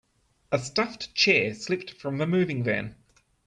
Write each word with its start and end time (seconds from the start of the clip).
A 0.51 0.57
stuffed 0.57 1.13
chair 1.13 1.53
slipped 1.53 1.91
from 1.91 2.17
the 2.17 2.25
moving 2.25 2.63
van. 2.63 2.95